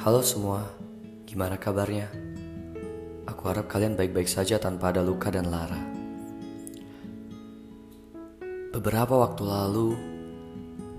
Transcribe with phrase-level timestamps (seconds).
[0.00, 0.64] Halo semua,
[1.28, 2.08] gimana kabarnya?
[3.28, 5.76] Aku harap kalian baik-baik saja tanpa ada luka dan lara.
[8.72, 9.92] Beberapa waktu lalu,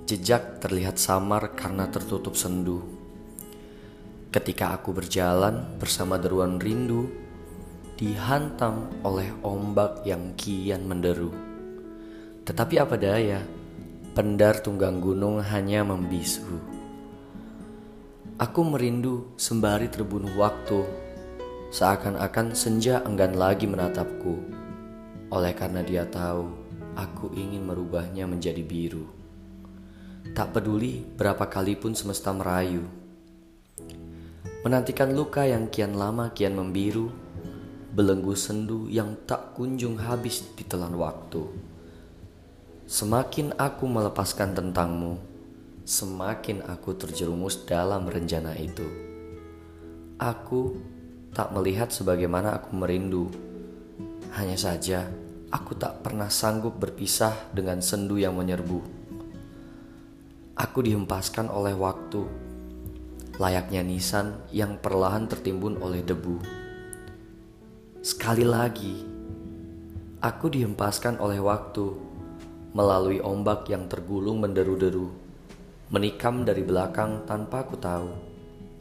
[0.05, 2.85] jejak terlihat samar karena tertutup sendu.
[4.29, 7.09] Ketika aku berjalan bersama deruan rindu,
[7.97, 11.33] dihantam oleh ombak yang kian menderu.
[12.45, 13.41] Tetapi apa daya,
[14.13, 16.80] pendar tunggang gunung hanya membisu.
[18.41, 20.81] Aku merindu sembari terbunuh waktu,
[21.69, 24.33] seakan-akan senja enggan lagi menatapku.
[25.29, 26.49] Oleh karena dia tahu,
[26.97, 29.05] aku ingin merubahnya menjadi biru.
[30.33, 32.81] Tak peduli berapa kali pun semesta merayu.
[34.65, 37.13] Menantikan luka yang kian lama kian membiru,
[37.93, 41.45] belenggu sendu yang tak kunjung habis ditelan waktu.
[42.89, 45.29] Semakin aku melepaskan tentangmu,
[45.91, 48.87] semakin aku terjerumus dalam rencana itu.
[50.15, 50.79] Aku
[51.35, 53.27] tak melihat sebagaimana aku merindu.
[54.31, 55.11] Hanya saja,
[55.51, 58.79] aku tak pernah sanggup berpisah dengan sendu yang menyerbu.
[60.55, 62.23] Aku dihempaskan oleh waktu,
[63.35, 66.39] layaknya nisan yang perlahan tertimbun oleh debu.
[67.99, 68.95] Sekali lagi,
[70.23, 71.91] aku dihempaskan oleh waktu
[72.71, 75.30] melalui ombak yang tergulung menderu-deru
[75.91, 78.15] menikam dari belakang tanpa aku tahu,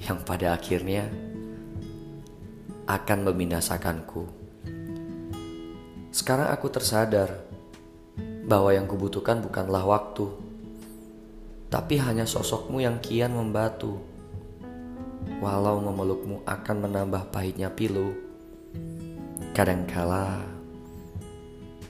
[0.06, 1.11] yang pada akhirnya
[2.86, 4.30] akan membinasakanku.
[6.14, 7.34] Sekarang aku tersadar
[8.47, 10.31] bahwa yang kubutuhkan bukanlah waktu,
[11.66, 13.98] tapi hanya sosokmu yang kian membatu.
[15.42, 18.14] Walau memelukmu akan menambah pahitnya pilu,
[19.50, 20.47] kadangkala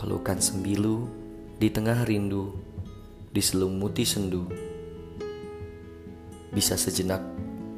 [0.01, 1.05] pelukan sembilu
[1.61, 2.57] di tengah rindu
[3.31, 4.70] diselumuti sendu
[6.51, 7.23] bisa sejenak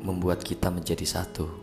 [0.02, 1.61] membuat kita menjadi satu.